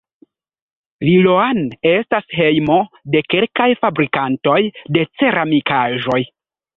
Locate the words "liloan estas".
1.07-2.25